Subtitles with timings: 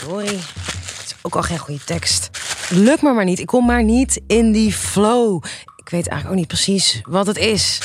[0.00, 0.26] Sorry.
[0.26, 2.30] Het is ook al geen goede tekst.
[2.70, 3.38] Lukt me maar niet.
[3.38, 5.44] Ik kom maar niet in die flow.
[5.76, 7.78] Ik weet eigenlijk ook niet precies wat het is.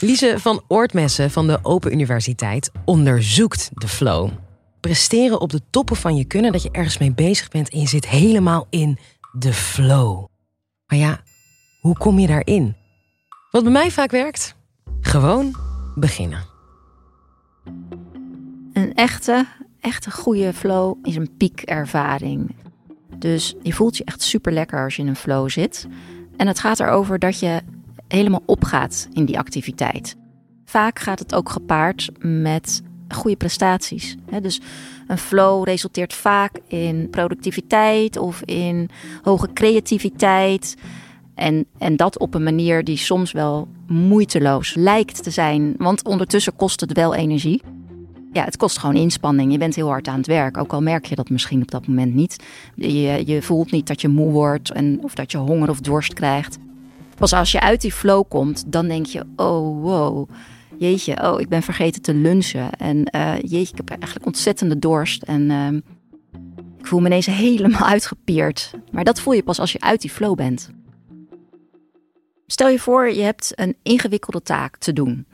[0.00, 4.30] Lise van Oortmessen van de Open Universiteit onderzoekt de flow.
[4.80, 7.88] Presteren op de toppen van je kunnen dat je ergens mee bezig bent en je
[7.88, 8.98] zit helemaal in
[9.32, 10.26] de flow.
[10.86, 11.20] Maar ja,
[11.80, 12.76] hoe kom je daarin?
[13.50, 14.54] Wat bij mij vaak werkt?
[15.00, 15.56] Gewoon
[15.94, 16.44] beginnen.
[18.72, 19.46] Een echte,
[19.80, 22.54] echte goede flow is een piekervaring.
[23.16, 25.86] Dus je voelt je echt super lekker als je in een flow zit.
[26.36, 27.60] En het gaat erover dat je
[28.08, 30.16] helemaal opgaat in die activiteit.
[30.64, 34.16] Vaak gaat het ook gepaard met goede prestaties.
[34.42, 34.60] Dus
[35.06, 38.90] een flow resulteert vaak in productiviteit of in
[39.22, 40.76] hoge creativiteit.
[41.34, 45.74] En, en dat op een manier die soms wel moeiteloos lijkt te zijn.
[45.76, 47.62] Want ondertussen kost het wel energie.
[48.32, 49.52] Ja, het kost gewoon inspanning.
[49.52, 50.56] Je bent heel hard aan het werk.
[50.56, 52.44] Ook al merk je dat misschien op dat moment niet.
[52.74, 56.12] Je, je voelt niet dat je moe wordt en, of dat je honger of dorst
[56.12, 56.58] krijgt.
[57.16, 60.28] Pas als je uit die flow komt, dan denk je: oh wow,
[60.78, 62.72] jeetje, oh ik ben vergeten te lunchen.
[62.72, 65.22] En uh, jeetje, ik heb eigenlijk ontzettende dorst.
[65.22, 65.72] En uh,
[66.78, 68.70] ik voel me ineens helemaal uitgepierd.
[68.90, 70.70] Maar dat voel je pas als je uit die flow bent.
[72.46, 75.26] Stel je voor, je hebt een ingewikkelde taak te doen.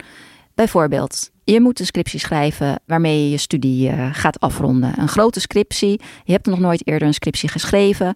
[0.55, 4.99] Bijvoorbeeld, je moet een scriptie schrijven waarmee je je studie uh, gaat afronden.
[4.99, 6.01] Een grote scriptie.
[6.23, 8.15] Je hebt nog nooit eerder een scriptie geschreven.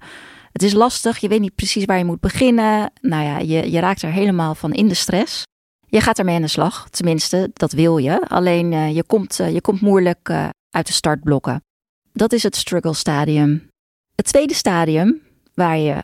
[0.52, 2.92] Het is lastig, je weet niet precies waar je moet beginnen.
[3.02, 5.44] Nou ja, je, je raakt er helemaal van in de stress.
[5.88, 8.28] Je gaat ermee aan de slag, tenminste, dat wil je.
[8.28, 10.30] Alleen uh, je, komt, uh, je komt moeilijk
[10.70, 11.64] uit de startblokken.
[12.14, 13.70] Dat is het struggle stadium.
[14.16, 15.22] Het tweede stadium
[15.54, 16.04] waar je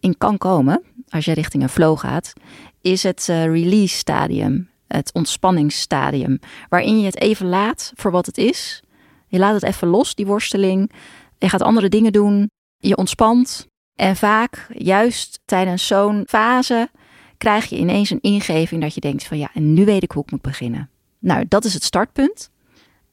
[0.00, 2.32] in kan komen, als je richting een flow gaat,
[2.80, 8.82] is het release stadium het ontspanningsstadium, waarin je het even laat voor wat het is.
[9.26, 10.90] Je laat het even los, die worsteling.
[11.38, 12.50] Je gaat andere dingen doen.
[12.76, 13.66] Je ontspant.
[13.94, 16.90] En vaak, juist tijdens zo'n fase,
[17.38, 20.22] krijg je ineens een ingeving dat je denkt van ja, en nu weet ik hoe
[20.22, 20.90] ik moet beginnen.
[21.18, 22.50] Nou, dat is het startpunt.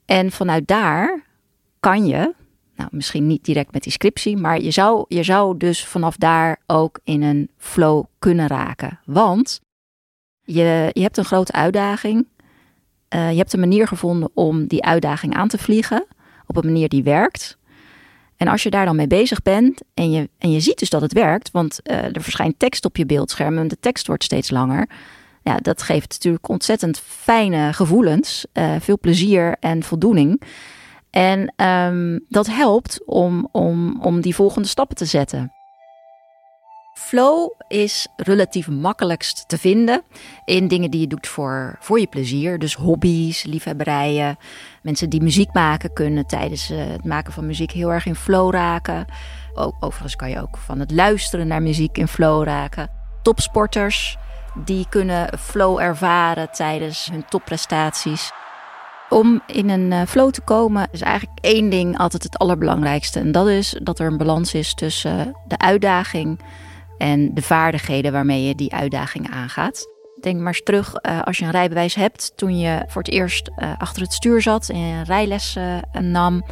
[0.05, 1.23] En vanuit daar
[1.79, 2.33] kan je,
[2.75, 6.61] nou misschien niet direct met die scriptie, maar je zou, je zou dus vanaf daar
[6.67, 8.99] ook in een flow kunnen raken.
[9.05, 9.61] Want
[10.43, 12.27] je, je hebt een grote uitdaging.
[13.15, 16.05] Uh, je hebt een manier gevonden om die uitdaging aan te vliegen.
[16.47, 17.57] Op een manier die werkt.
[18.37, 21.01] En als je daar dan mee bezig bent en je, en je ziet dus dat
[21.01, 24.49] het werkt, want uh, er verschijnt tekst op je beeldscherm en de tekst wordt steeds
[24.49, 24.89] langer.
[25.43, 30.41] Ja, dat geeft natuurlijk ontzettend fijne gevoelens, uh, veel plezier en voldoening.
[31.09, 35.51] En um, dat helpt om, om, om die volgende stappen te zetten.
[37.13, 40.01] Flow is relatief makkelijkst te vinden
[40.45, 42.59] in dingen die je doet voor, voor je plezier.
[42.59, 44.37] Dus hobby's, liefhebberijen.
[44.81, 48.53] Mensen die muziek maken kunnen tijdens eh, het maken van muziek heel erg in flow
[48.53, 49.05] raken.
[49.53, 52.89] Ook, overigens kan je ook van het luisteren naar muziek in flow raken.
[53.21, 54.17] Topsporters
[54.65, 58.31] die kunnen flow ervaren tijdens hun topprestaties.
[59.09, 63.19] Om in een eh, flow te komen is eigenlijk één ding altijd het allerbelangrijkste.
[63.19, 66.39] En dat is dat er een balans is tussen de uitdaging
[67.03, 69.87] en de vaardigheden waarmee je die uitdaging aangaat.
[70.21, 73.49] Denk maar eens terug uh, als je een rijbewijs hebt, toen je voor het eerst
[73.57, 76.43] uh, achter het stuur zat en rijlessen uh, nam.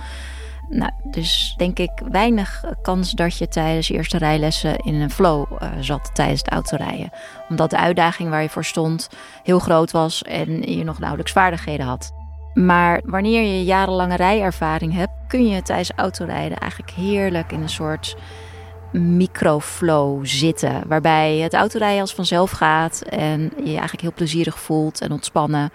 [0.70, 5.46] Nou, dus denk ik weinig kans dat je tijdens eerste rijlessen in een flow
[5.80, 7.10] zat tijdens het autorijden.
[7.50, 9.10] Omdat de uitdaging waar je voor stond
[9.44, 12.12] heel groot was en je nog nauwelijks vaardigheden had.
[12.54, 18.16] Maar wanneer je jarenlange rijervaring hebt, kun je tijdens autorijden eigenlijk heerlijk in een soort
[18.92, 20.84] microflow zitten.
[20.88, 25.72] Waarbij het autorijden als vanzelf gaat en je, eigenlijk heel plezierig voelt en ontspannen.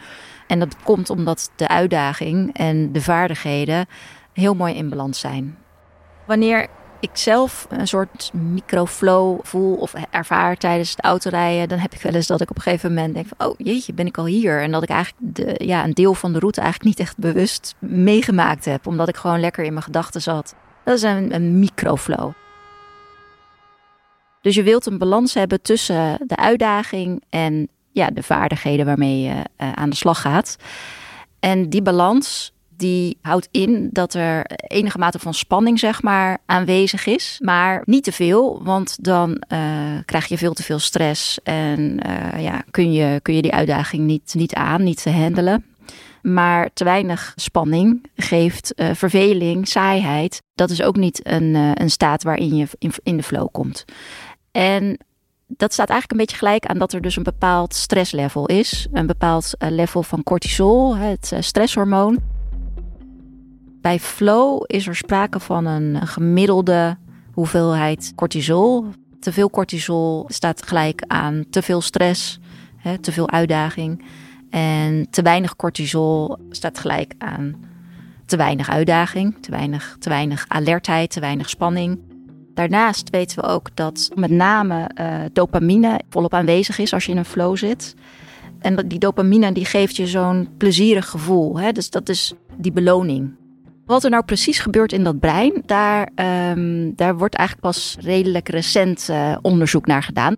[0.47, 3.87] En dat komt omdat de uitdaging en de vaardigheden
[4.32, 5.56] heel mooi in balans zijn.
[6.27, 6.69] Wanneer
[7.00, 12.12] ik zelf een soort microflow voel of ervaar tijdens het autorijden, dan heb ik wel
[12.12, 14.62] eens dat ik op een gegeven moment denk van, oh jeetje, ben ik al hier?
[14.62, 17.75] En dat ik eigenlijk de, ja, een deel van de route eigenlijk niet echt bewust
[17.78, 20.54] meegemaakt heb, omdat ik gewoon lekker in mijn gedachten zat.
[20.84, 22.33] Dat is een, een microflow.
[24.47, 29.34] Dus je wilt een balans hebben tussen de uitdaging en ja, de vaardigheden waarmee je
[29.34, 30.57] uh, aan de slag gaat.
[31.41, 37.07] En die balans die houdt in dat er enige mate van spanning zeg maar aanwezig
[37.07, 39.59] is, maar niet te veel, want dan uh,
[40.04, 44.04] krijg je veel te veel stress en uh, ja, kun je, kun je die uitdaging
[44.04, 45.65] niet, niet aan, niet te handelen.
[46.22, 50.42] Maar te weinig spanning geeft verveling, saaiheid.
[50.54, 53.84] Dat is ook niet een, een staat waarin je in, in de flow komt.
[54.56, 54.98] En
[55.47, 58.86] dat staat eigenlijk een beetje gelijk aan dat er dus een bepaald stresslevel is.
[58.92, 62.18] Een bepaald uh, level van cortisol, het uh, stresshormoon.
[63.80, 66.97] Bij flow is er sprake van een gemiddelde
[67.32, 68.86] hoeveelheid cortisol.
[69.20, 72.38] Te veel cortisol staat gelijk aan te veel stress,
[73.00, 74.04] te veel uitdaging.
[74.50, 77.54] En te weinig cortisol staat gelijk aan
[78.26, 82.05] te weinig uitdaging, te weinig, te weinig alertheid, te weinig spanning.
[82.56, 87.18] Daarnaast weten we ook dat met name uh, dopamine volop aanwezig is als je in
[87.18, 87.94] een flow zit.
[88.58, 91.58] En die dopamine die geeft je zo'n plezierig gevoel.
[91.58, 91.72] Hè?
[91.72, 93.34] Dus dat is die beloning.
[93.86, 96.08] Wat er nou precies gebeurt in dat brein, daar,
[96.50, 100.36] um, daar wordt eigenlijk pas redelijk recent uh, onderzoek naar gedaan.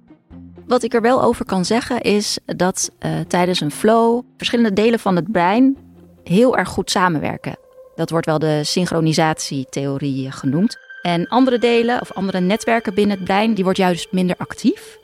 [0.66, 4.98] Wat ik er wel over kan zeggen is dat uh, tijdens een flow verschillende delen
[4.98, 5.76] van het brein
[6.24, 7.58] heel erg goed samenwerken.
[7.94, 10.88] Dat wordt wel de synchronisatietheorie genoemd.
[11.08, 14.99] En andere delen of andere netwerken binnen het brein, die wordt juist minder actief.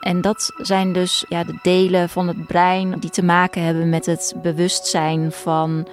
[0.00, 4.06] En dat zijn dus ja, de delen van het brein die te maken hebben met
[4.06, 5.88] het bewustzijn van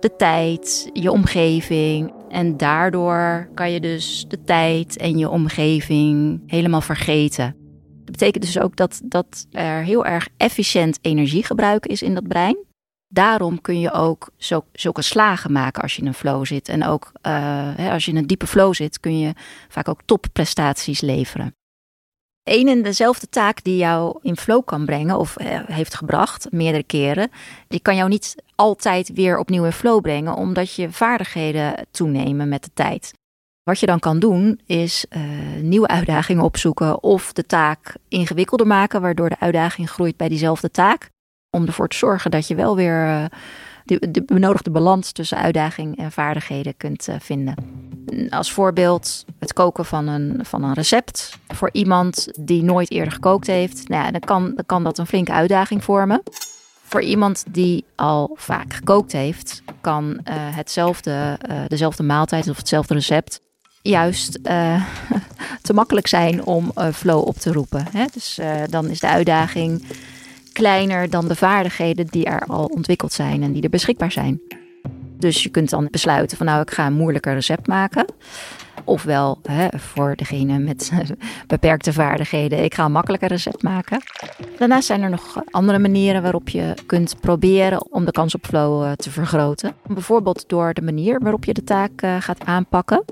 [0.00, 2.12] de tijd, je omgeving.
[2.28, 7.56] En daardoor kan je dus de tijd en je omgeving helemaal vergeten.
[8.04, 12.67] Dat betekent dus ook dat, dat er heel erg efficiënt energiegebruik is in dat brein.
[13.08, 14.30] Daarom kun je ook
[14.72, 16.68] zulke slagen maken als je in een flow zit.
[16.68, 17.32] En ook uh,
[17.76, 19.32] hè, als je in een diepe flow zit, kun je
[19.68, 21.52] vaak ook topprestaties leveren.
[22.42, 26.82] Eén en dezelfde taak die jou in flow kan brengen of uh, heeft gebracht, meerdere
[26.82, 27.30] keren,
[27.68, 32.62] die kan jou niet altijd weer opnieuw in flow brengen, omdat je vaardigheden toenemen met
[32.62, 33.12] de tijd.
[33.62, 35.22] Wat je dan kan doen, is uh,
[35.62, 41.10] nieuwe uitdagingen opzoeken of de taak ingewikkelder maken, waardoor de uitdaging groeit bij diezelfde taak.
[41.50, 43.24] Om ervoor te zorgen dat je wel weer uh,
[43.84, 47.54] de, de, benodigde balans tussen uitdaging en vaardigheden kunt uh, vinden.
[48.30, 51.38] Als voorbeeld het koken van een, van een recept.
[51.48, 55.06] Voor iemand die nooit eerder gekookt heeft, nou ja, dan, kan, dan kan dat een
[55.06, 56.22] flinke uitdaging vormen.
[56.82, 63.40] Voor iemand die al vaak gekookt heeft, kan uh, hetzelfde, dezelfde maaltijd of hetzelfde recept
[63.82, 64.38] juist
[65.62, 67.86] te makkelijk zijn om flow op te roepen.
[67.90, 68.04] Hè?
[68.12, 69.82] Dus dan is de uitdaging
[70.58, 74.40] kleiner dan de vaardigheden die er al ontwikkeld zijn en die er beschikbaar zijn.
[75.18, 78.06] Dus je kunt dan besluiten van nou ik ga een moeilijker recept maken.
[78.84, 80.92] Ofwel hè, voor degene met
[81.46, 84.02] beperkte vaardigheden, ik ga een makkelijker recept maken.
[84.58, 88.94] Daarnaast zijn er nog andere manieren waarop je kunt proberen om de kans op flow
[88.94, 89.74] te vergroten.
[89.86, 93.04] Bijvoorbeeld door de manier waarop je de taak gaat aanpakken.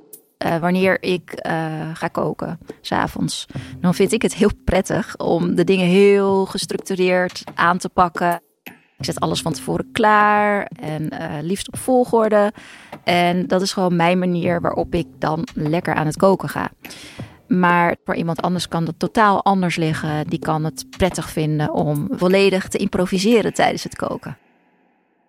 [0.44, 1.52] Uh, wanneer ik uh,
[1.92, 3.46] ga koken, s'avonds,
[3.80, 8.40] dan vind ik het heel prettig om de dingen heel gestructureerd aan te pakken.
[8.98, 12.52] Ik zet alles van tevoren klaar en uh, liefst op volgorde.
[13.04, 16.70] En dat is gewoon mijn manier waarop ik dan lekker aan het koken ga.
[17.48, 20.26] Maar voor iemand anders kan dat totaal anders liggen.
[20.26, 24.36] Die kan het prettig vinden om volledig te improviseren tijdens het koken.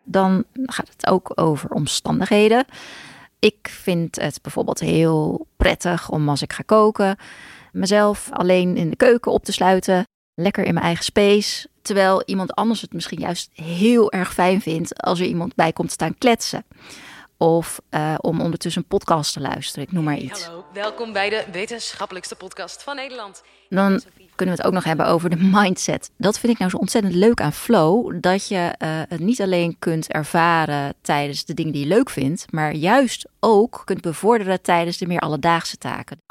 [0.03, 2.65] Dan gaat het ook over omstandigheden.
[3.39, 7.17] Ik vind het bijvoorbeeld heel prettig om als ik ga koken,
[7.71, 10.03] mezelf alleen in de keuken op te sluiten,
[10.33, 11.67] lekker in mijn eigen space.
[11.81, 15.91] Terwijl iemand anders het misschien juist heel erg fijn vindt als er iemand bij komt
[15.91, 16.65] staan kletsen.
[17.37, 20.39] Of uh, om ondertussen een podcast te luisteren, ik noem maar iets.
[20.39, 23.43] Hey, hallo, welkom bij de wetenschappelijkste podcast van Nederland.
[23.69, 24.01] Dan
[24.35, 26.11] kunnen we het ook nog hebben over de mindset.
[26.17, 28.21] Dat vind ik nou zo ontzettend leuk aan flow.
[28.21, 32.51] Dat je uh, het niet alleen kunt ervaren tijdens de dingen die je leuk vindt,
[32.51, 36.21] maar juist ook kunt bevorderen tijdens de meer alledaagse taken.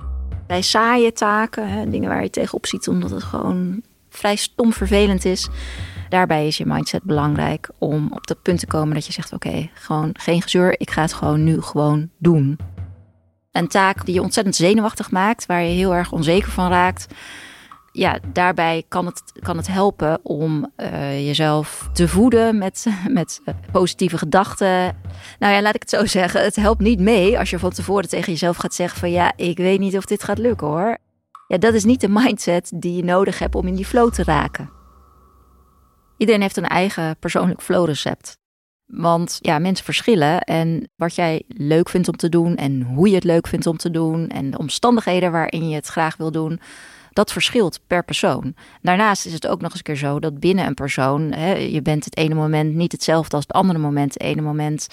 [0.47, 5.25] Bij saaie taken, hè, dingen waar je tegenop ziet omdat het gewoon vrij stom vervelend
[5.25, 5.49] is.
[6.09, 9.71] Daarbij is je mindset belangrijk om op dat punt te komen dat je zegt: Oké,
[9.75, 12.59] gewoon geen gezeur, ik ga het gewoon nu gewoon doen.
[13.53, 17.07] Een taak die je ontzettend zenuwachtig maakt, waar je heel erg onzeker van raakt
[17.97, 23.55] ja, daarbij kan het, kan het helpen om uh, jezelf te voeden met, met uh,
[23.73, 24.97] positieve gedachten.
[25.39, 26.43] Nou ja, laat ik het zo zeggen.
[26.43, 29.57] Het helpt niet mee als je van tevoren tegen jezelf gaat zeggen van ja, ik
[29.57, 30.99] weet niet of dit gaat lukken hoor.
[31.49, 34.25] Ja, dat is niet de mindset die je nodig hebt om in die flow te
[34.25, 34.76] raken.
[36.17, 38.39] Iedereen heeft een eigen persoonlijk flow recept.
[38.87, 43.15] Want ja, mensen verschillen en wat jij leuk vindt om te doen en hoe je
[43.15, 46.61] het leuk vindt om te doen en de omstandigheden waarin je het graag wil doen,
[47.13, 48.55] dat verschilt per persoon.
[48.83, 51.83] Daarnaast is het ook nog eens een keer zo dat binnen een persoon, hè, je
[51.83, 54.13] bent het ene moment niet hetzelfde als het andere moment.
[54.13, 54.89] Het ene moment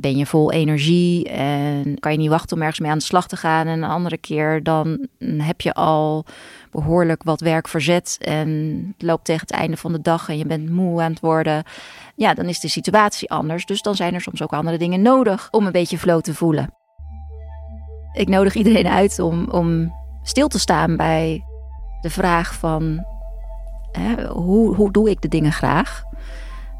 [0.00, 3.28] ben je vol energie en kan je niet wachten om ergens mee aan de slag
[3.28, 3.66] te gaan.
[3.66, 6.24] En een andere keer dan heb je al
[6.70, 8.48] behoorlijk wat werk verzet en
[8.92, 11.64] het loopt tegen het einde van de dag en je bent moe aan het worden.
[12.14, 13.66] Ja, dan is de situatie anders.
[13.66, 16.74] Dus dan zijn er soms ook andere dingen nodig om een beetje flow te voelen.
[18.12, 21.44] Ik nodig iedereen uit om, om stil te staan bij
[22.00, 23.04] de vraag van
[23.92, 26.02] hè, hoe, hoe doe ik de dingen graag?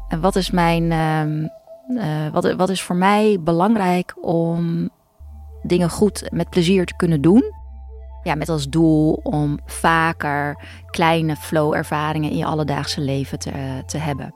[0.07, 1.49] En wat is mijn, uh,
[1.87, 4.89] Uh, wat, wat is voor mij belangrijk om
[5.63, 7.43] dingen goed met plezier te kunnen doen?
[8.23, 14.33] Ja, met als doel om vaker kleine flow-ervaringen in je alledaagse leven te, te hebben.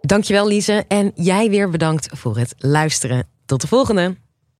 [0.00, 3.28] Dankjewel Lise en jij weer bedankt voor het luisteren.
[3.46, 4.16] Tot de volgende!